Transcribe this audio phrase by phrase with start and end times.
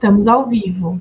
[0.00, 0.98] Estamos ao vivo.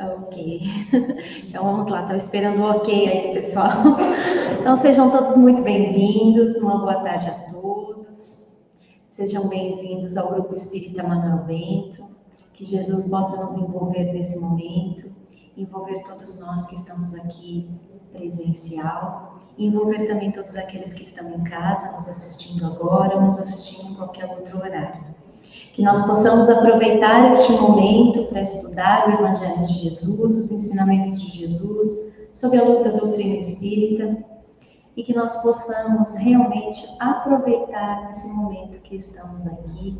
[0.00, 0.60] Ok.
[1.46, 3.70] Então vamos lá, estava esperando o ok aí, pessoal.
[4.60, 8.56] Então sejam todos muito bem-vindos, uma boa tarde a todos.
[9.08, 12.02] Sejam bem-vindos ao Grupo Espírita Manuel Bento.
[12.54, 15.14] Que Jesus possa nos envolver nesse momento,
[15.56, 17.70] envolver todos nós que estamos aqui
[18.12, 23.94] presencial, envolver também todos aqueles que estão em casa, nos assistindo agora, nos assistindo em
[23.94, 25.10] qualquer outro horário
[25.80, 31.38] que nós possamos aproveitar este momento para estudar o Evangelho de Jesus, os ensinamentos de
[31.38, 34.14] Jesus, sob a luz da doutrina espírita,
[34.94, 39.98] e que nós possamos realmente aproveitar esse momento que estamos aqui,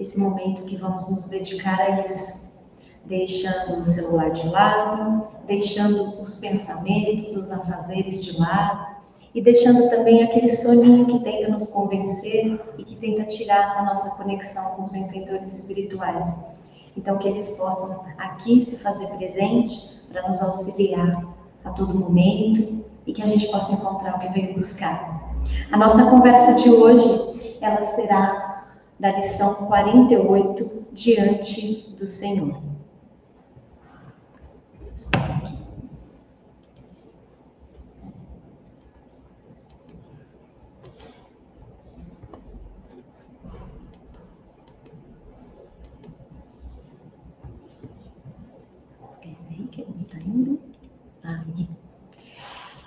[0.00, 2.74] esse momento que vamos nos dedicar a isso,
[3.04, 8.93] deixando o celular de lado, deixando os pensamentos, os afazeres de lado,
[9.34, 14.22] e deixando também aquele soninho que tenta nos convencer e que tenta tirar a nossa
[14.22, 16.54] conexão com os benfeitores espirituais.
[16.96, 21.34] Então, que eles possam aqui se fazer presente para nos auxiliar
[21.64, 25.34] a todo momento e que a gente possa encontrar o que veio buscar.
[25.72, 28.66] A nossa conversa de hoje, ela será
[29.00, 32.73] da lição 48, Diante do Senhor.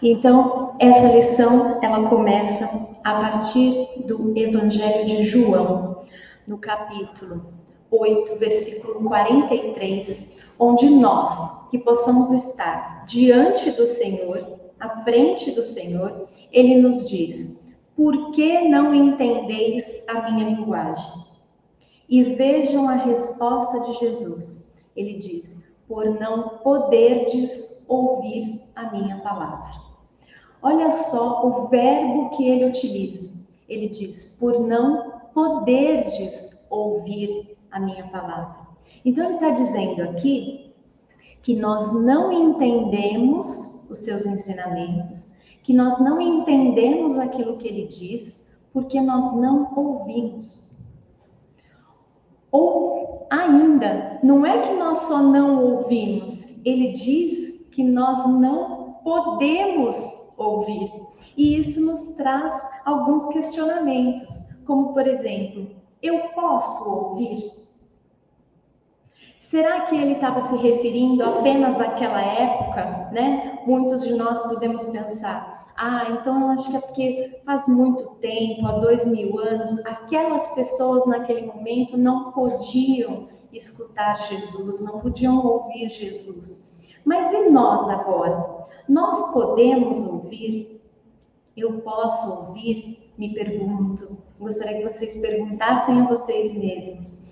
[0.09, 6.05] Então, essa lição, ela começa a partir do Evangelho de João,
[6.47, 7.53] no capítulo
[7.91, 16.29] 8, versículo 43, onde nós, que possamos estar diante do Senhor, à frente do Senhor,
[16.53, 21.25] ele nos diz: Por que não entendeis a minha linguagem?
[22.07, 24.89] E vejam a resposta de Jesus.
[24.95, 29.86] Ele diz: Por não poderdes ouvir a minha palavra.
[30.67, 33.29] Olha só o verbo que ele utiliza.
[33.69, 38.67] Ele diz: por não poderdes ouvir a minha palavra.
[39.05, 40.73] Então ele está dizendo aqui
[41.41, 48.59] que nós não entendemos os seus ensinamentos, que nós não entendemos aquilo que ele diz,
[48.73, 50.75] porque nós não ouvimos.
[52.51, 58.76] Ou ainda, não é que nós só não ouvimos, ele diz que nós não
[59.07, 60.91] podemos ouvir.
[61.37, 62.53] E isso nos traz
[62.83, 65.69] alguns questionamentos, como por exemplo,
[66.03, 67.49] eu posso ouvir?
[69.39, 73.59] Será que ele estava se referindo apenas àquela época, né?
[73.65, 78.67] Muitos de nós podemos pensar, ah, então eu acho que é porque faz muito tempo,
[78.67, 85.87] há dois mil anos, aquelas pessoas naquele momento não podiam escutar Jesus, não podiam ouvir
[85.87, 86.81] Jesus.
[87.05, 88.56] Mas e nós agora?
[88.87, 90.81] Nós podemos ouvir?
[91.55, 93.11] Eu posso ouvir?
[93.17, 94.17] Me pergunto.
[94.39, 97.27] Gostaria que vocês perguntassem a vocês mesmos.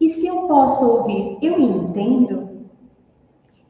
[0.00, 2.66] E se eu posso ouvir, eu entendo?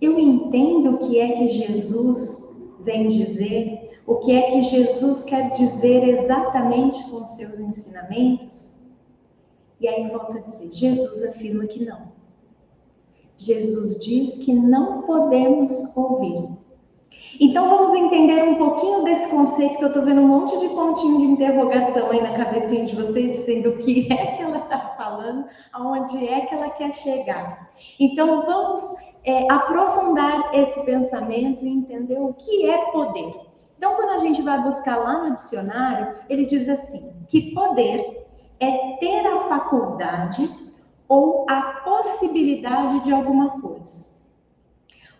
[0.00, 4.00] Eu entendo o que é que Jesus vem dizer?
[4.06, 8.96] O que é que Jesus quer dizer exatamente com seus ensinamentos?
[9.80, 12.12] E aí volto a dizer: Jesus afirma que não.
[13.36, 16.55] Jesus diz que não podemos ouvir.
[17.38, 21.18] Então vamos entender um pouquinho desse conceito que eu estou vendo um monte de pontinho
[21.18, 25.44] de interrogação aí na cabecinha de vocês, dizendo o que é que ela está falando,
[25.72, 27.70] aonde é que ela quer chegar.
[28.00, 28.80] Então vamos
[29.24, 33.34] é, aprofundar esse pensamento e entender o que é poder.
[33.76, 38.26] Então quando a gente vai buscar lá no dicionário, ele diz assim, que poder
[38.60, 40.48] é ter a faculdade
[41.06, 44.15] ou a possibilidade de alguma coisa.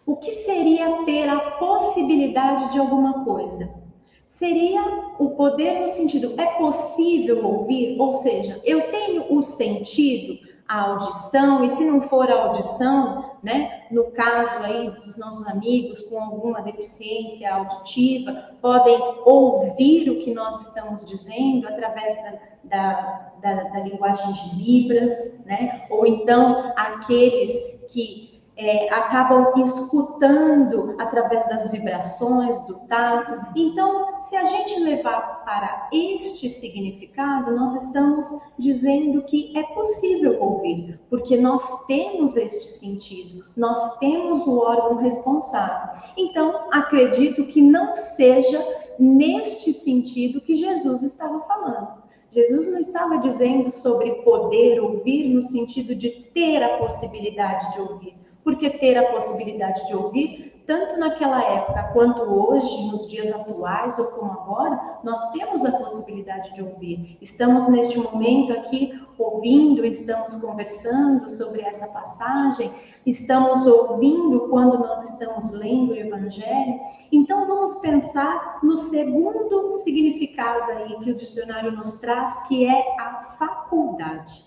[0.06, 3.82] O que seria ter a possibilidade de alguma coisa?
[4.25, 4.81] Seria
[5.19, 8.00] o poder no sentido, é possível ouvir?
[8.00, 10.38] Ou seja, eu tenho o sentido
[10.69, 16.03] a audição, e se não for a audição, né, no caso aí dos nossos amigos
[16.03, 23.62] com alguma deficiência auditiva, podem ouvir o que nós estamos dizendo através da, da, da,
[23.70, 28.25] da linguagem de Libras, né, ou então aqueles que
[28.56, 33.35] é, acabam escutando através das vibrações, do tato.
[33.55, 40.99] Então, se a gente levar para este significado, nós estamos dizendo que é possível ouvir,
[41.11, 46.03] porque nós temos este sentido, nós temos o órgão responsável.
[46.17, 48.58] Então, acredito que não seja
[48.99, 52.06] neste sentido que Jesus estava falando.
[52.31, 58.25] Jesus não estava dizendo sobre poder ouvir no sentido de ter a possibilidade de ouvir
[58.46, 64.06] porque ter a possibilidade de ouvir, tanto naquela época quanto hoje, nos dias atuais ou
[64.12, 67.19] como agora, nós temos a possibilidade de ouvir.
[67.20, 72.70] Estamos neste momento aqui ouvindo, estamos conversando sobre essa passagem,
[73.04, 76.78] estamos ouvindo quando nós estamos lendo o Evangelho.
[77.10, 83.25] Então vamos pensar no segundo significado aí que o dicionário nos traz, que é a
[83.37, 84.46] faculdade.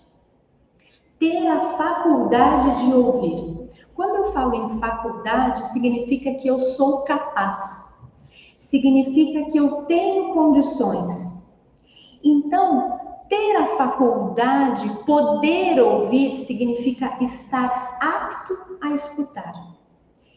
[1.18, 3.59] Ter a faculdade de ouvir.
[4.00, 7.98] Quando eu falo em faculdade, significa que eu sou capaz,
[8.58, 11.54] significa que eu tenho condições.
[12.24, 12.98] Então,
[13.28, 19.76] ter a faculdade, poder ouvir, significa estar apto a escutar.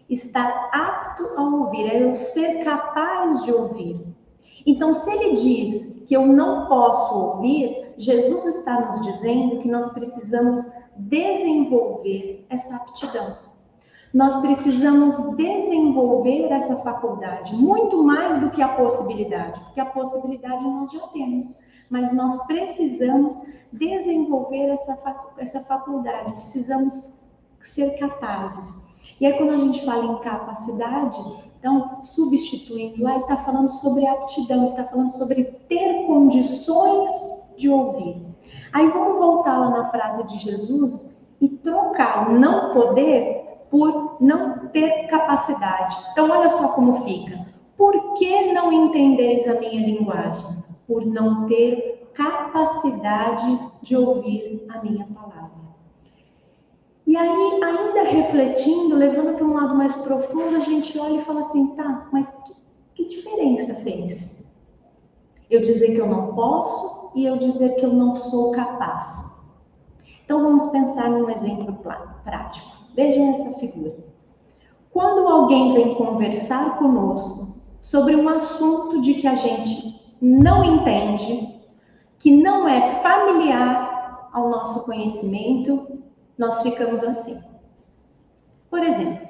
[0.10, 4.06] Estar apto a ouvir, é eu ser capaz de ouvir.
[4.65, 9.94] Então, se ele diz que eu não posso ouvir, Jesus está nos dizendo que nós
[9.94, 10.65] precisamos
[10.98, 13.43] desenvolver essa aptidão
[14.13, 20.92] nós precisamos desenvolver essa faculdade, muito mais do que a possibilidade, porque a possibilidade nós
[20.92, 23.36] já temos, mas nós precisamos
[23.71, 25.00] desenvolver essa,
[25.38, 27.24] essa faculdade, precisamos
[27.62, 28.88] ser capazes.
[29.19, 31.19] E aí, quando a gente fala em capacidade,
[31.57, 37.10] então, substituindo lá, ele está falando sobre aptidão, ele está falando sobre ter condições
[37.57, 38.21] de ouvir.
[38.74, 43.43] Aí, vamos voltar lá na frase de Jesus e trocar não poder
[43.74, 45.98] por não ter capacidade.
[46.12, 47.44] Então, olha só como fica.
[47.75, 50.64] Por que não entendeis a minha linguagem?
[50.86, 55.64] Por não ter capacidade de ouvir a minha palavra.
[57.08, 61.40] E aí, ainda refletindo, levando para um lado mais profundo, a gente olha e fala
[61.40, 62.54] assim: tá, mas que,
[62.94, 64.54] que diferença fez?
[65.50, 69.42] Eu dizer que eu não posso e eu dizer que eu não sou capaz.
[70.24, 71.80] Então, vamos pensar num exemplo
[72.24, 72.83] prático.
[72.95, 73.95] Vejam essa figura.
[74.92, 81.60] Quando alguém vem conversar conosco sobre um assunto de que a gente não entende,
[82.20, 86.00] que não é familiar ao nosso conhecimento,
[86.38, 87.41] nós ficamos assim.
[88.70, 89.27] Por exemplo,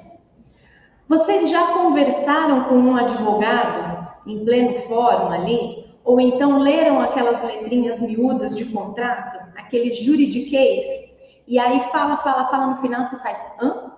[1.08, 5.84] vocês já conversaram com um advogado em pleno fórum ali?
[6.04, 11.13] Ou então leram aquelas letrinhas miúdas de contrato, aquele juridiquês
[11.46, 13.92] e aí fala, fala, fala no final, você faz hã?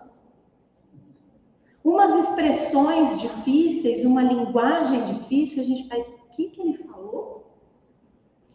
[1.85, 7.47] Umas expressões difíceis, uma linguagem difícil, a gente faz, o que, que ele falou?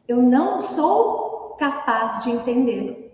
[0.08, 3.10] Eu não sou capaz de entendê-lo.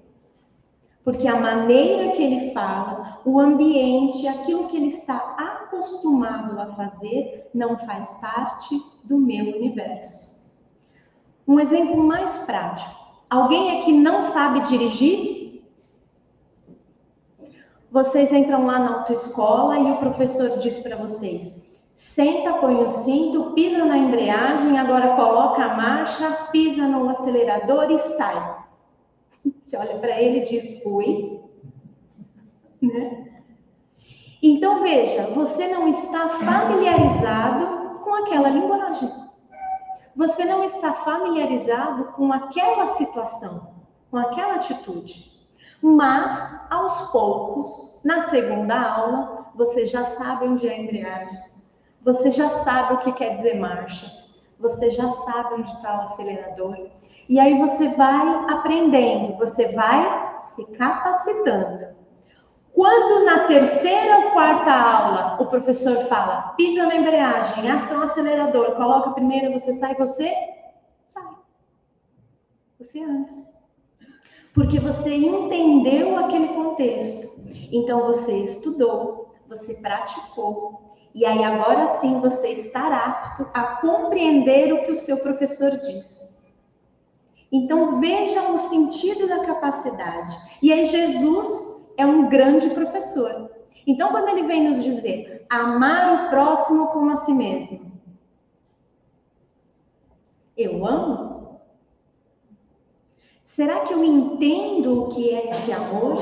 [1.03, 7.49] Porque a maneira que ele fala, o ambiente, aquilo que ele está acostumado a fazer,
[7.53, 10.65] não faz parte do meu universo.
[11.47, 12.91] Um exemplo mais prático.
[13.29, 15.36] Alguém aqui não sabe dirigir?
[17.91, 21.65] Vocês entram lá na autoescola e o professor diz para vocês:
[21.95, 27.97] senta, põe o cinto, pisa na embreagem, agora coloca a marcha, pisa no acelerador e
[27.97, 28.57] sai.
[29.63, 31.37] Você olha para ele e diz: fui.
[32.79, 33.27] Né?
[34.39, 39.09] Então veja, você não está familiarizado com aquela linguagem.
[40.15, 43.73] Você não está familiarizado com aquela situação,
[44.11, 45.36] com aquela atitude.
[45.81, 51.39] Mas, aos poucos, na segunda aula, você já sabe onde é a embreagem,
[52.01, 54.27] você já sabe o que quer dizer marcha,
[54.59, 56.89] você já sabe onde está o acelerador.
[57.29, 61.95] E aí você vai aprendendo, você vai se capacitando.
[62.73, 69.11] Quando na terceira ou quarta aula o professor fala, pisa na embreagem, ação acelerador, coloca
[69.11, 70.31] primeiro, você sai, você
[71.05, 71.33] sai.
[72.79, 73.46] Você anda
[74.57, 77.39] porque você entendeu aquele contexto.
[77.71, 84.83] Então você estudou, você praticou, e aí agora sim você está apto a compreender o
[84.83, 86.41] que o seu professor diz.
[87.51, 90.35] Então vejam o sentido da capacidade.
[90.59, 93.51] E aí Jesus é um grande professor.
[93.85, 97.91] Então quando ele vem nos dizer amar o próximo como a si mesmo,
[100.57, 101.26] eu amo?
[103.57, 106.21] Será que eu entendo o que é esse amor?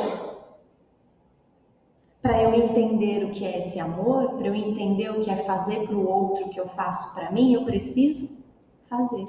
[2.21, 5.85] Para eu entender o que é esse amor, para eu entender o que é fazer
[5.85, 8.41] para o outro o que eu faço para mim, eu preciso
[8.89, 9.27] fazer.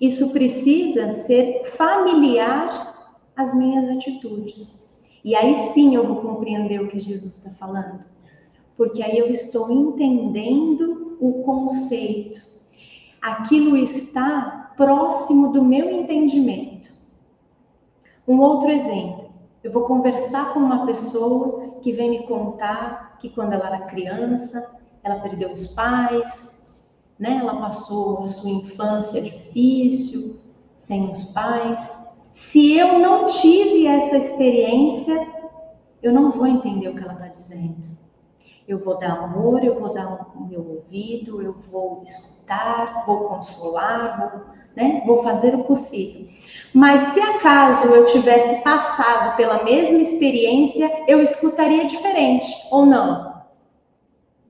[0.00, 5.00] Isso precisa ser familiar às minhas atitudes.
[5.24, 8.02] E aí sim eu vou compreender o que Jesus está falando.
[8.76, 12.42] Porque aí eu estou entendendo o conceito.
[13.22, 16.90] Aquilo está próximo do meu entendimento.
[18.26, 19.30] Um outro exemplo.
[19.62, 24.80] Eu vou conversar com uma pessoa que vem me contar que quando ela era criança,
[25.02, 26.84] ela perdeu os pais,
[27.18, 27.38] né?
[27.40, 30.40] Ela passou a sua infância difícil,
[30.76, 32.30] sem os pais.
[32.32, 35.14] Se eu não tive essa experiência,
[36.02, 37.82] eu não vou entender o que ela está dizendo.
[38.66, 44.18] Eu vou dar amor, eu vou dar o meu ouvido, eu vou escutar, vou consolar,
[44.18, 45.02] vou, né?
[45.06, 46.26] vou fazer o possível.
[46.72, 53.42] Mas se acaso eu tivesse passado pela mesma experiência, eu escutaria diferente, ou não?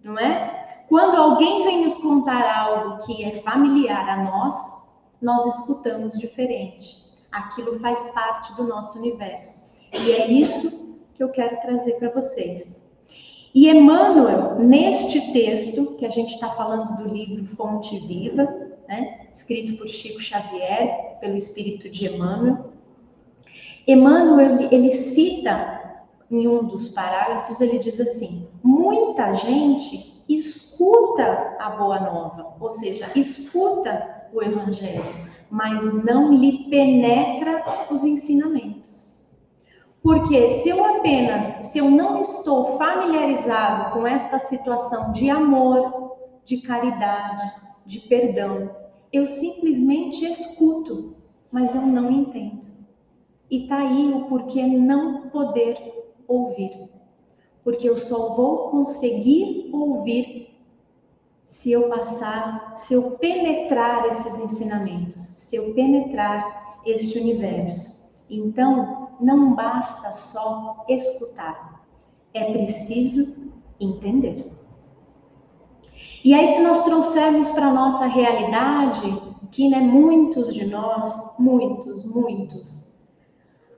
[0.03, 0.85] Não é?
[0.89, 4.85] Quando alguém vem nos contar algo que é familiar a nós,
[5.21, 7.05] nós escutamos diferente.
[7.31, 9.77] Aquilo faz parte do nosso universo.
[9.93, 12.85] E é isso que eu quero trazer para vocês.
[13.55, 18.64] E Emmanuel, neste texto, que a gente está falando do livro Fonte Viva,
[18.95, 22.73] né, escrito por Chico Xavier, pelo espírito de Emmanuel,
[23.87, 32.01] Emmanuel, ele, cita em um dos parágrafos, ele diz assim: muita gente escuta a boa
[32.01, 35.05] nova, ou seja, escuta o evangelho,
[35.51, 39.35] mas não lhe penetra os ensinamentos.
[40.03, 46.59] Porque se eu apenas, se eu não estou familiarizado com esta situação de amor, de
[46.59, 47.53] caridade,
[47.87, 48.84] de perdão,
[49.15, 51.15] eu simplesmente escuto,
[51.53, 52.67] mas eu não entendo.
[53.49, 56.89] E tá aí o porquê não poder ouvir.
[57.63, 60.53] Porque eu só vou conseguir ouvir
[61.47, 68.25] se eu passar, se eu penetrar esses ensinamentos, se eu penetrar este universo.
[68.29, 71.87] Então, não basta só escutar,
[72.33, 74.54] é preciso entender.
[76.25, 82.05] E aí, se nós trouxermos para a nossa realidade, que né, muitos de nós, muitos,
[82.05, 83.09] muitos,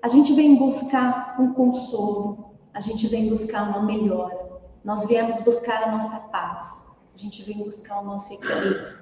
[0.01, 4.39] a gente vem buscar um consolo, a gente vem buscar uma melhora,
[4.85, 6.87] nós viemos buscar a nossa paz
[7.17, 8.95] a gente vem buscar o nosso equilíbrio.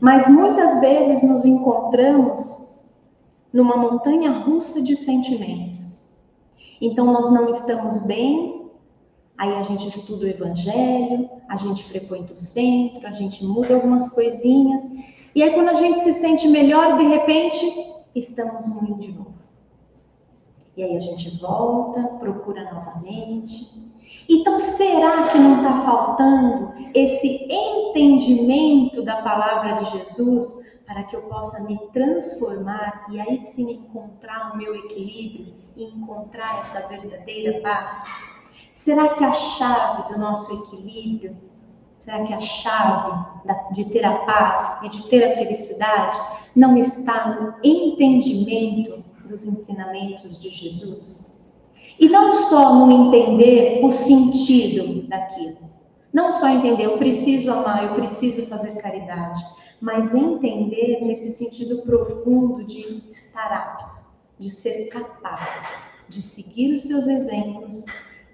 [0.00, 2.88] Mas muitas vezes nos encontramos
[3.52, 6.24] numa montanha russa de sentimentos.
[6.80, 8.59] Então nós não estamos bem,
[9.40, 14.14] aí a gente estuda o evangelho, a gente frequenta o centro, a gente muda algumas
[14.14, 14.82] coisinhas,
[15.34, 17.64] e aí quando a gente se sente melhor, de repente,
[18.14, 19.32] estamos ruim de novo.
[20.76, 23.90] E aí a gente volta, procura novamente,
[24.28, 31.22] então, será que não está faltando esse entendimento da palavra de Jesus para que eu
[31.22, 38.04] possa me transformar e aí sim encontrar o meu equilíbrio e encontrar essa verdadeira paz?
[38.84, 41.36] Será que a chave do nosso equilíbrio,
[41.98, 43.26] será que a chave
[43.74, 46.18] de ter a paz e de ter a felicidade
[46.56, 51.52] não está no entendimento dos ensinamentos de Jesus?
[51.98, 55.58] E não só no entender o sentido daquilo.
[56.10, 59.44] Não só entender, eu preciso amar, eu preciso fazer caridade,
[59.78, 64.00] mas entender nesse sentido profundo de estar apto,
[64.38, 67.84] de ser capaz, de seguir os seus exemplos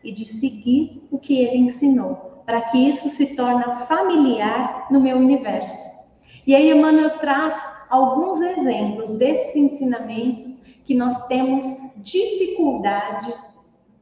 [0.07, 5.17] e de seguir o que ele ensinou, para que isso se torne familiar no meu
[5.17, 5.97] universo.
[6.47, 7.55] E aí Emmanuel traz
[7.91, 11.65] alguns exemplos desses ensinamentos que nós temos
[11.97, 13.35] dificuldade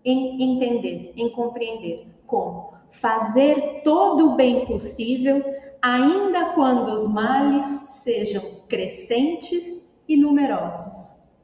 [0.05, 5.43] em entender, em compreender como fazer todo o bem possível,
[5.81, 7.65] ainda quando os males
[8.03, 11.43] sejam crescentes e numerosos.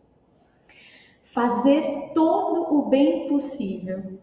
[1.22, 4.18] Fazer todo o bem possível?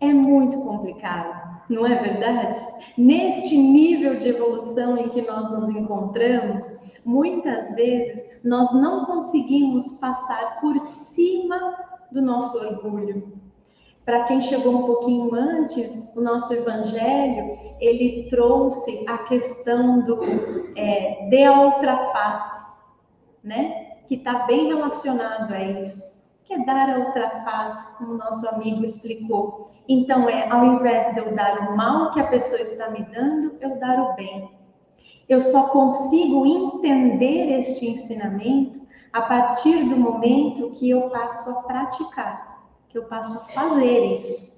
[0.00, 2.58] É muito complicado, não é verdade?
[2.96, 10.60] Neste nível de evolução em que nós nos encontramos, muitas vezes nós não conseguimos passar
[10.60, 11.76] por cima
[12.10, 13.36] do nosso orgulho.
[14.04, 20.20] Para quem chegou um pouquinho antes, o nosso evangelho ele trouxe a questão do
[20.76, 22.72] é, de outra face,
[23.42, 23.96] né?
[24.06, 28.84] Que está bem relacionado a isso, que é dar a outra face, como nosso amigo
[28.84, 29.72] explicou.
[29.88, 33.56] Então é, ao invés de eu dar o mal que a pessoa está me dando,
[33.60, 34.48] eu dar o bem.
[35.28, 38.80] Eu só consigo entender este ensinamento
[39.12, 44.56] a partir do momento que eu passo a praticar, que eu passo a fazer isso.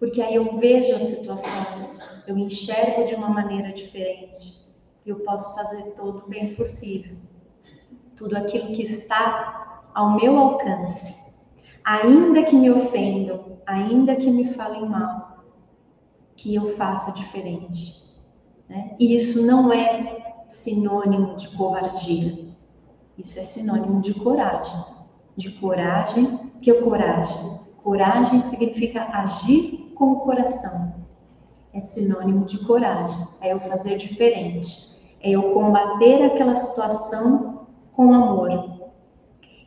[0.00, 4.66] Porque aí eu vejo as situações, eu enxergo de uma maneira diferente.
[5.04, 7.16] E eu posso fazer todo o bem possível.
[8.16, 9.65] Tudo aquilo que está
[9.96, 11.34] ao meu alcance.
[11.82, 15.38] Ainda que me ofendam, ainda que me falem mal,
[16.36, 18.04] que eu faça diferente.
[18.68, 18.94] Né?
[19.00, 22.46] E isso não é sinônimo de covardia.
[23.16, 24.84] Isso é sinônimo de coragem.
[25.34, 27.58] De coragem, que é coragem?
[27.82, 31.06] Coragem significa agir com o coração.
[31.72, 38.75] É sinônimo de coragem, é eu fazer diferente, é eu combater aquela situação com amor.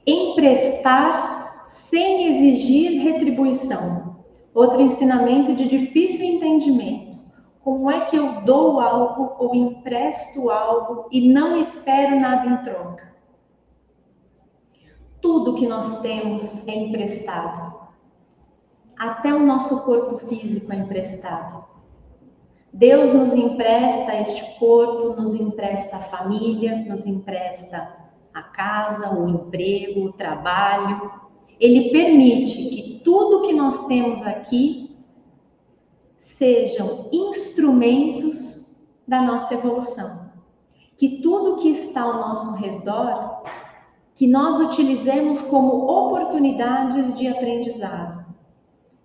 [0.09, 4.25] Emprestar sem exigir retribuição.
[4.55, 7.15] Outro ensinamento de difícil entendimento.
[7.63, 13.13] Como é que eu dou algo ou empresto algo e não espero nada em troca?
[15.21, 17.87] Tudo que nós temos é emprestado.
[18.97, 21.65] Até o nosso corpo físico é emprestado.
[22.73, 28.08] Deus nos empresta este corpo, nos empresta a família, nos empresta
[28.39, 31.11] a casa, o emprego, o trabalho.
[31.59, 34.97] Ele permite que tudo que nós temos aqui
[36.17, 40.29] sejam instrumentos da nossa evolução.
[40.97, 43.43] Que tudo que está ao nosso redor,
[44.15, 48.19] que nós utilizemos como oportunidades de aprendizado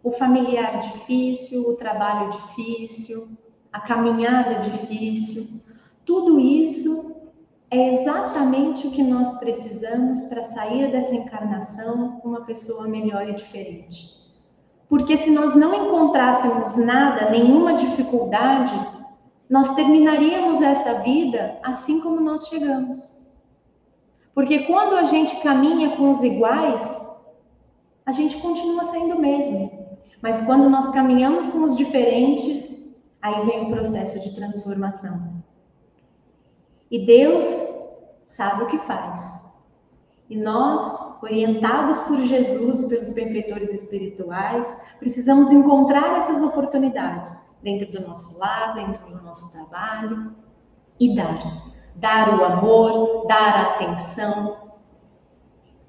[0.05, 3.27] o familiar difícil, o trabalho difícil,
[3.73, 5.63] a caminhada difícil,
[6.05, 7.24] tudo isso
[7.75, 14.15] é exatamente o que nós precisamos para sair dessa encarnação uma pessoa melhor e diferente.
[14.89, 18.73] Porque se nós não encontrássemos nada, nenhuma dificuldade,
[19.51, 23.27] nós terminaríamos essa vida assim como nós chegamos.
[24.33, 27.05] Porque quando a gente caminha com os iguais,
[28.07, 29.99] a gente continua sendo o mesmo.
[30.23, 35.34] Mas quando nós caminhamos com os diferentes, aí vem o processo de transformação.
[36.95, 37.45] E Deus
[38.25, 39.53] sabe o que faz.
[40.31, 48.39] E nós, orientados por Jesus, pelos benfeitores espirituais, precisamos encontrar essas oportunidades dentro do nosso
[48.39, 50.37] lar, dentro do nosso trabalho
[51.01, 51.65] e dar.
[51.97, 54.57] Dar o amor, dar a atenção,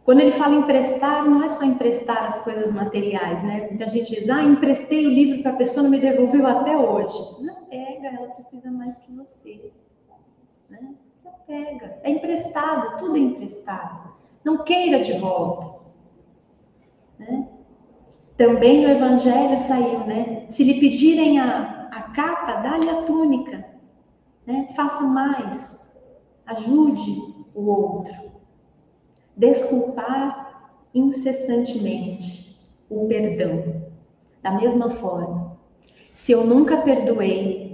[0.04, 3.68] quando ele fala emprestar, não é só emprestar as coisas materiais, né?
[3.70, 7.46] Muita gente diz, ah, emprestei o livro para a pessoa, não me devolveu até hoje.
[7.46, 9.72] Não pega, ela precisa mais que você.
[10.82, 10.96] Né?
[11.22, 12.00] Você pega.
[12.04, 14.14] É emprestado, tudo é emprestado.
[14.44, 15.80] Não queira de volta.
[17.20, 17.48] Né?
[18.38, 20.46] Também no Evangelho saiu, né?
[20.48, 23.66] Se lhe pedirem a, a capa, dá-lhe a túnica.
[24.46, 24.70] Né?
[24.76, 25.98] Faça mais.
[26.46, 28.36] Ajude o outro
[29.36, 32.56] desculpar incessantemente
[32.90, 33.84] o perdão.
[34.42, 35.58] Da mesma forma,
[36.14, 37.65] se eu nunca perdoei,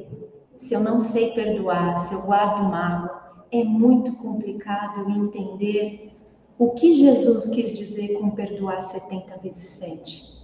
[0.62, 6.16] se eu não sei perdoar, se eu guardo mágoa, é muito complicado entender
[6.58, 10.42] o que Jesus quis dizer com perdoar 70 vezes 7.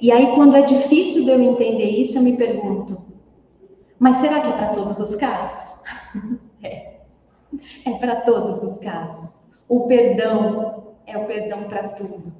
[0.00, 3.00] E aí, quando é difícil de eu entender isso, eu me pergunto:
[4.00, 5.84] mas será que é para todos os casos?
[6.60, 6.96] é.
[7.86, 9.52] É para todos os casos.
[9.68, 12.32] O perdão é o perdão para tudo.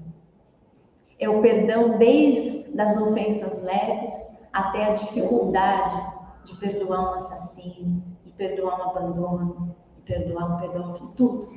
[1.21, 6.22] É o perdão desde as ofensas leves até a dificuldade de
[6.63, 11.49] perdoar um assassino, de perdoar um abandono, de perdoar um pedófilo, tudo.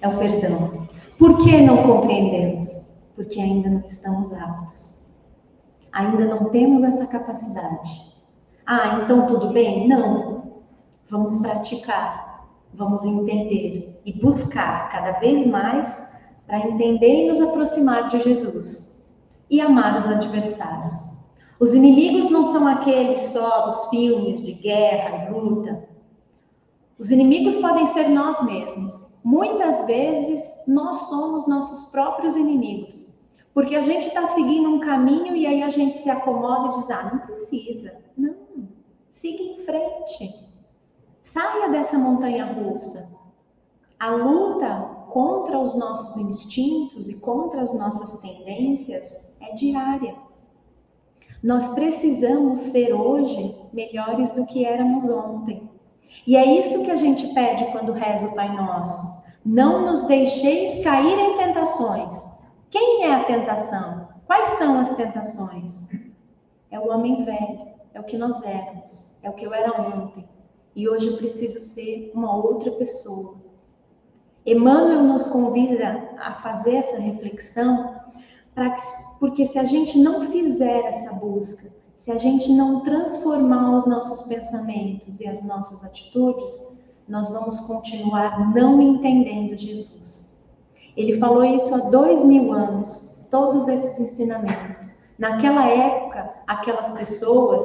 [0.00, 0.88] É o perdão.
[1.18, 3.12] Por que não compreendemos?
[3.14, 5.22] Porque ainda não estamos aptos.
[5.92, 8.14] Ainda não temos essa capacidade.
[8.66, 9.88] Ah, então tudo bem?
[9.88, 10.62] Não.
[11.10, 12.28] Vamos praticar
[12.74, 19.18] vamos entender e buscar cada vez mais para entender e nos aproximar de Jesus
[19.50, 21.17] e amar os adversários.
[21.60, 25.88] Os inimigos não são aqueles só dos filmes de guerra e luta.
[26.98, 29.18] Os inimigos podem ser nós mesmos.
[29.24, 33.18] Muitas vezes nós somos nossos próprios inimigos.
[33.52, 36.90] Porque a gente está seguindo um caminho e aí a gente se acomoda e diz:
[36.90, 38.00] ah, não precisa.
[38.16, 38.36] Não,
[39.08, 40.48] siga em frente.
[41.24, 43.18] Saia dessa montanha russa.
[43.98, 50.27] A luta contra os nossos instintos e contra as nossas tendências é diária.
[51.42, 55.70] Nós precisamos ser hoje melhores do que éramos ontem.
[56.26, 59.24] E é isso que a gente pede quando reza o Pai Nosso.
[59.44, 62.38] Não nos deixeis cair em tentações.
[62.70, 64.08] Quem é a tentação?
[64.26, 65.90] Quais são as tentações?
[66.70, 70.28] É o homem velho, é o que nós éramos, é o que eu era ontem.
[70.76, 73.36] E hoje eu preciso ser uma outra pessoa.
[74.44, 77.97] Emmanuel nos convida a fazer essa reflexão,
[79.18, 84.26] porque se a gente não fizer essa busca, se a gente não transformar os nossos
[84.28, 90.42] pensamentos e as nossas atitudes, nós vamos continuar não entendendo Jesus.
[90.96, 95.14] Ele falou isso há dois mil anos, todos esses ensinamentos.
[95.18, 97.62] Naquela época, aquelas pessoas,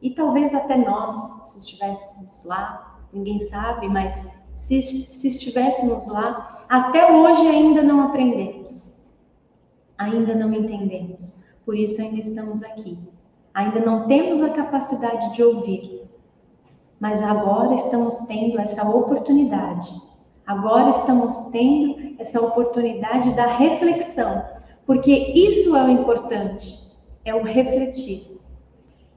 [0.00, 1.14] e talvez até nós,
[1.46, 8.91] se estivéssemos lá, ninguém sabe, mas se, se estivéssemos lá, até hoje ainda não aprendemos,
[10.02, 11.42] ainda não entendemos.
[11.64, 12.98] Por isso ainda estamos aqui.
[13.54, 16.02] Ainda não temos a capacidade de ouvir,
[16.98, 19.90] mas agora estamos tendo essa oportunidade.
[20.46, 24.44] Agora estamos tendo essa oportunidade da reflexão,
[24.86, 26.74] porque isso é o importante,
[27.24, 28.40] é o refletir.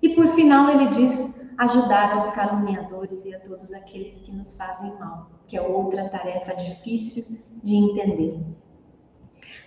[0.02, 4.94] E por final ele diz ajudar aos caluniadores e a todos aqueles que nos fazem
[5.00, 8.40] mal, que é outra tarefa difícil de entender.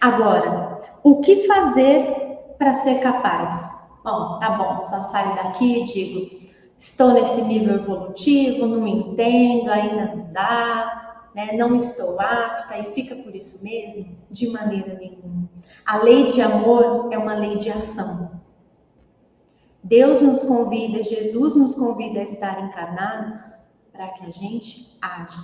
[0.01, 3.79] Agora, o que fazer para ser capaz?
[4.05, 10.15] Bom, tá bom, só saio daqui e digo, estou nesse nível evolutivo, não entendo, ainda
[10.15, 11.53] não dá, né?
[11.57, 14.27] não estou apta e fica por isso mesmo?
[14.31, 15.49] De maneira nenhuma.
[15.85, 18.41] A lei de amor é uma lei de ação.
[19.83, 25.39] Deus nos convida, Jesus nos convida a estar encarnados para que a gente age.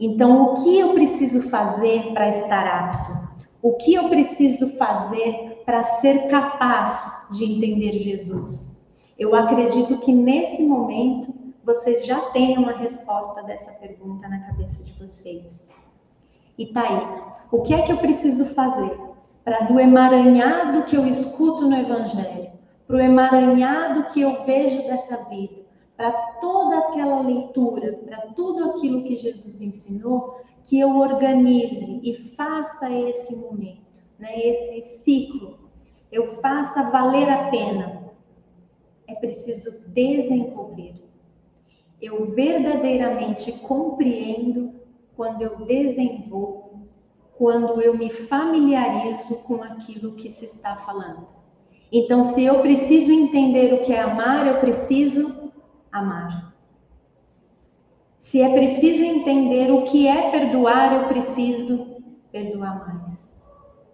[0.00, 3.23] Então, o que eu preciso fazer para estar apto?
[3.64, 8.94] O que eu preciso fazer para ser capaz de entender Jesus?
[9.18, 11.32] Eu acredito que nesse momento
[11.64, 15.70] vocês já têm uma resposta dessa pergunta na cabeça de vocês.
[16.58, 17.08] E tá aí.
[17.50, 19.00] O que é que eu preciso fazer
[19.42, 22.50] para do emaranhado que eu escuto no Evangelho,
[22.86, 25.64] para o emaranhado que eu vejo dessa vida,
[25.96, 32.90] para toda aquela leitura, para tudo aquilo que Jesus ensinou, que eu organize e faça
[32.90, 35.58] esse momento, né, esse ciclo,
[36.10, 38.04] eu faça valer a pena.
[39.06, 40.94] É preciso desenvolver.
[42.00, 44.74] Eu verdadeiramente compreendo
[45.16, 46.88] quando eu desenvolvo,
[47.36, 51.26] quando eu me familiarizo com aquilo que se está falando.
[51.92, 55.52] Então, se eu preciso entender o que é amar, eu preciso
[55.92, 56.53] amar.
[58.34, 63.46] Se é preciso entender o que é perdoar, eu preciso perdoar mais.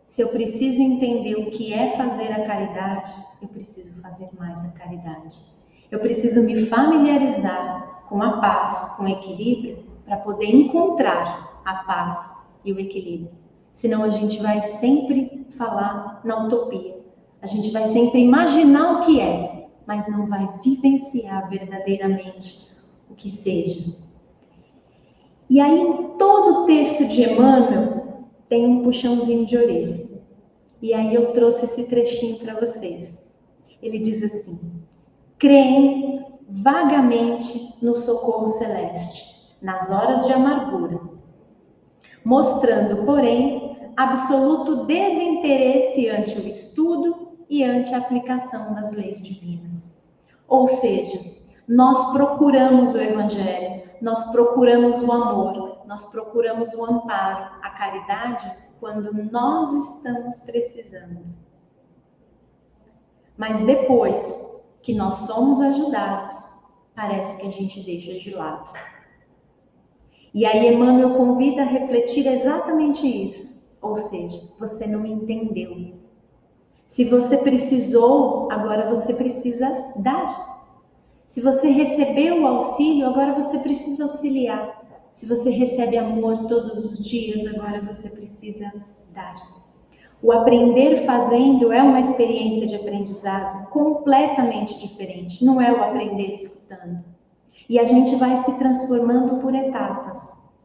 [0.07, 4.73] Se eu preciso entender o que é fazer a caridade, eu preciso fazer mais a
[4.79, 5.39] caridade.
[5.91, 12.57] Eu preciso me familiarizar com a paz, com o equilíbrio, para poder encontrar a paz
[12.65, 13.33] e o equilíbrio.
[13.75, 16.99] Senão a gente vai sempre falar na utopia.
[17.43, 22.71] A gente vai sempre imaginar o que é, mas não vai vivenciar verdadeiramente
[23.11, 24.09] o que seja.
[25.51, 30.09] E aí, em todo o texto de Emmanuel, tem um puxãozinho de orelha.
[30.81, 33.37] E aí eu trouxe esse trechinho para vocês.
[33.83, 34.61] Ele diz assim:
[35.37, 41.01] creem vagamente no socorro celeste, nas horas de amargura,
[42.25, 50.05] mostrando, porém, absoluto desinteresse ante o estudo e ante a aplicação das leis divinas.
[50.47, 51.19] Ou seja,
[51.67, 59.13] nós procuramos o Evangelho, nós procuramos o amor, nós procuramos o amparo, a caridade, quando
[59.31, 61.23] nós estamos precisando.
[63.37, 66.35] Mas depois que nós somos ajudados,
[66.95, 68.71] parece que a gente deixa de lado.
[70.33, 73.79] E aí Emmanuel convida a refletir exatamente isso.
[73.83, 75.95] Ou seja, você não entendeu.
[76.87, 80.60] Se você precisou, agora você precisa dar.
[81.31, 84.83] Se você recebeu o auxílio, agora você precisa auxiliar.
[85.13, 88.73] Se você recebe amor todos os dias, agora você precisa
[89.15, 89.37] dar.
[90.21, 97.05] O aprender fazendo é uma experiência de aprendizado completamente diferente, não é o aprender escutando.
[97.69, 100.59] E a gente vai se transformando por etapas.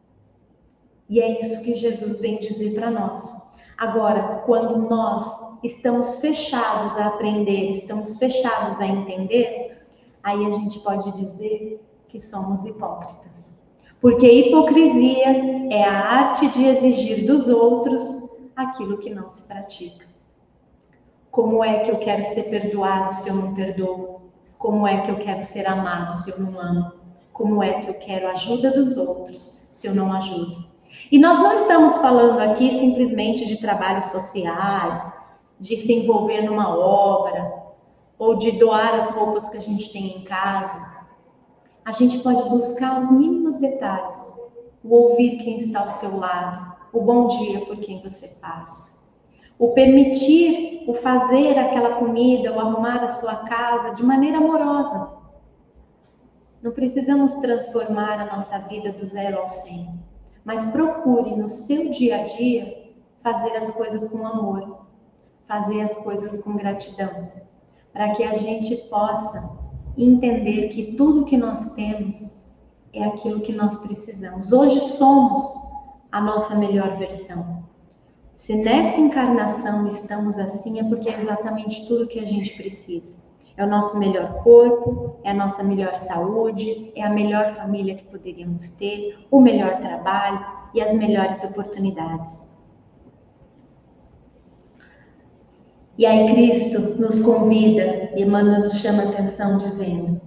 [1.08, 3.54] E é isso que Jesus vem dizer para nós.
[3.78, 9.65] Agora, quando nós estamos fechados a aprender, estamos fechados a entender,
[10.26, 13.70] aí a gente pode dizer que somos hipócritas.
[14.00, 18.04] Porque hipocrisia é a arte de exigir dos outros
[18.56, 20.04] aquilo que não se pratica.
[21.30, 24.22] Como é que eu quero ser perdoado se eu não perdoo?
[24.58, 26.92] Como é que eu quero ser amado se eu não amo?
[27.32, 30.66] Como é que eu quero a ajuda dos outros se eu não ajudo?
[31.12, 35.00] E nós não estamos falando aqui simplesmente de trabalhos sociais,
[35.60, 37.65] de se envolver numa obra,
[38.18, 40.96] ou de doar as roupas que a gente tem em casa.
[41.84, 44.18] A gente pode buscar os mínimos detalhes,
[44.82, 49.04] o ouvir quem está ao seu lado, o bom dia por quem você passa,
[49.58, 55.16] o permitir, o fazer aquela comida, o arrumar a sua casa de maneira amorosa.
[56.62, 59.86] Não precisamos transformar a nossa vida do zero ao cem,
[60.44, 64.86] mas procure no seu dia a dia fazer as coisas com amor,
[65.46, 67.30] fazer as coisas com gratidão
[67.96, 69.58] para que a gente possa
[69.96, 72.54] entender que tudo que nós temos
[72.92, 74.52] é aquilo que nós precisamos.
[74.52, 75.42] Hoje somos
[76.12, 77.64] a nossa melhor versão.
[78.34, 83.24] Se nessa encarnação estamos assim, é porque é exatamente tudo que a gente precisa.
[83.56, 88.04] É o nosso melhor corpo, é a nossa melhor saúde, é a melhor família que
[88.04, 92.55] poderíamos ter, o melhor trabalho e as melhores oportunidades.
[95.98, 100.20] E aí Cristo nos convida e Emmanuel nos chama a atenção dizendo: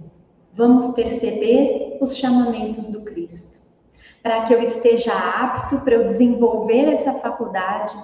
[0.52, 3.78] vamos perceber os chamamentos do Cristo,
[4.20, 7.96] para que eu esteja apto para eu desenvolver essa faculdade,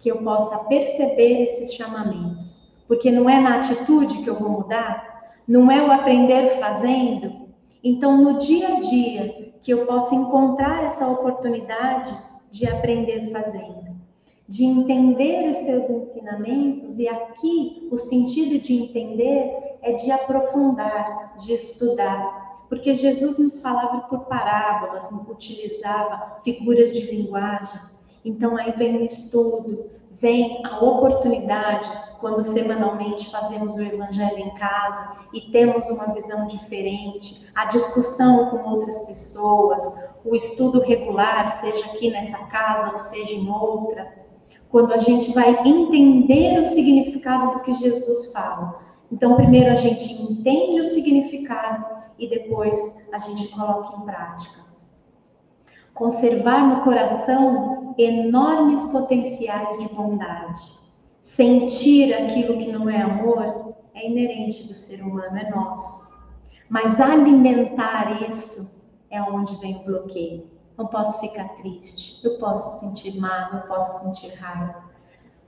[0.00, 5.36] que eu possa perceber esses chamamentos, porque não é na atitude que eu vou mudar,
[5.46, 7.42] não é o aprender fazendo.
[7.84, 12.12] Então, no dia a dia, que eu possa encontrar essa oportunidade
[12.50, 13.92] de aprender fazendo
[14.48, 21.54] de entender os seus ensinamentos, e aqui o sentido de entender é de aprofundar, de
[21.54, 27.80] estudar, porque Jesus nos falava por parábolas, utilizava figuras de linguagem.
[28.24, 35.18] Então aí vem o estudo, vem a oportunidade quando semanalmente fazemos o evangelho em casa
[35.34, 42.10] e temos uma visão diferente, a discussão com outras pessoas, o estudo regular, seja aqui
[42.10, 44.22] nessa casa ou seja em outra,
[44.72, 48.80] quando a gente vai entender o significado do que Jesus fala.
[49.12, 51.84] Então, primeiro a gente entende o significado
[52.18, 54.62] e depois a gente coloca em prática.
[55.92, 60.62] Conservar no coração enormes potenciais de bondade.
[61.20, 66.32] Sentir aquilo que não é amor é inerente do ser humano, é nosso.
[66.70, 70.51] Mas alimentar isso é onde vem o bloqueio.
[70.76, 74.84] Não posso ficar triste, eu posso sentir mal, eu posso sentir raiva.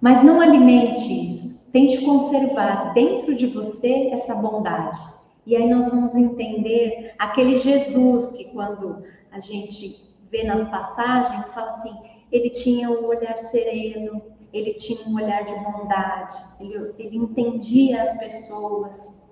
[0.01, 1.73] Mas não alimente isso.
[1.73, 5.01] Tente conservar dentro de você essa bondade.
[5.47, 11.71] E aí nós vamos entender aquele Jesus que quando a gente vê nas passagens, fala
[11.71, 11.95] assim,
[12.31, 18.19] ele tinha um olhar sereno, ele tinha um olhar de bondade, ele, ele entendia as
[18.19, 19.24] pessoas,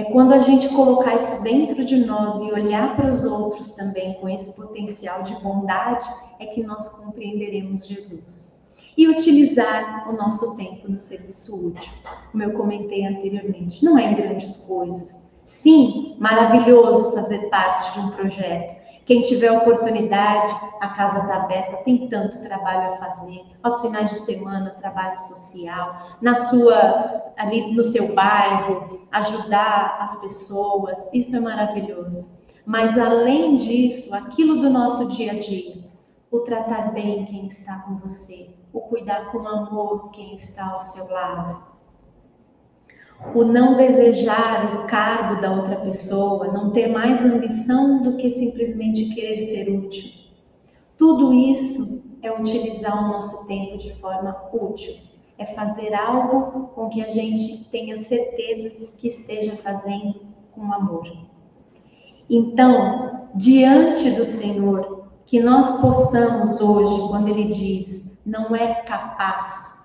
[0.00, 4.14] é quando a gente colocar isso dentro de nós e olhar para os outros também
[4.14, 6.08] com esse potencial de bondade,
[6.38, 8.72] é que nós compreenderemos Jesus.
[8.96, 11.92] E utilizar o nosso tempo no serviço útil,
[12.32, 15.30] como eu comentei anteriormente, não é em grandes coisas.
[15.44, 18.79] Sim, maravilhoso fazer parte de um projeto,
[19.10, 23.42] quem tiver oportunidade, a casa está aberta, tem tanto trabalho a fazer.
[23.60, 31.12] Aos finais de semana, trabalho social, na sua ali no seu bairro, ajudar as pessoas,
[31.12, 32.46] isso é maravilhoso.
[32.64, 35.90] Mas além disso, aquilo do nosso dia a dia,
[36.30, 41.10] o tratar bem quem está com você, o cuidar com amor quem está ao seu
[41.10, 41.69] lado,
[43.34, 49.14] o não desejar o cargo da outra pessoa, não ter mais ambição do que simplesmente
[49.14, 50.10] querer ser útil.
[50.96, 54.94] Tudo isso é utilizar o nosso tempo de forma útil,
[55.38, 60.14] é fazer algo com que a gente tenha certeza que esteja fazendo
[60.52, 61.10] com amor.
[62.28, 69.79] Então, diante do Senhor, que nós possamos hoje, quando Ele diz, não é capaz,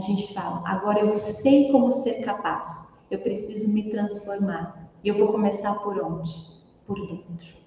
[0.00, 4.90] a gente fala, agora eu sei como ser capaz, eu preciso me transformar.
[5.04, 6.34] E eu vou começar por onde?
[6.86, 7.60] Por dentro.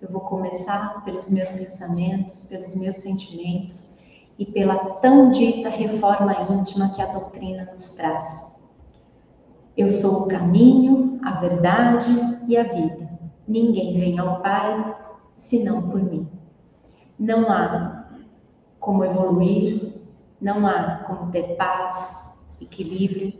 [0.00, 4.02] Eu vou começar pelos meus pensamentos, pelos meus sentimentos
[4.38, 8.70] e pela tão dita reforma íntima que a doutrina nos traz.
[9.76, 12.10] Eu sou o caminho, a verdade
[12.48, 13.10] e a vida.
[13.46, 14.96] Ninguém vem ao Pai
[15.36, 16.26] senão por mim.
[17.18, 18.06] Não há
[18.80, 20.01] como evoluir,
[20.42, 23.32] não há como ter paz, equilíbrio,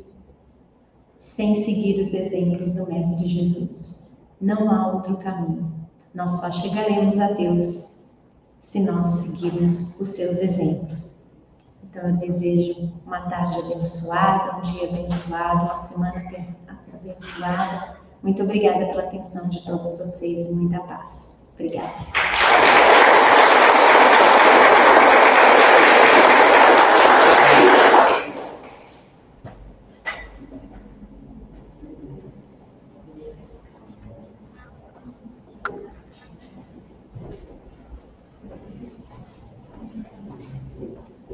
[1.18, 4.24] sem seguir os exemplos do Mestre Jesus.
[4.40, 5.72] Não há outro caminho.
[6.14, 8.06] Nós só chegaremos a Deus
[8.60, 11.32] se nós seguirmos os seus exemplos.
[11.82, 16.22] Então eu desejo uma tarde abençoada, um dia abençoado, uma semana
[16.94, 17.96] abençoada.
[18.22, 21.48] Muito obrigada pela atenção de todos vocês e muita paz.
[21.54, 21.92] Obrigada.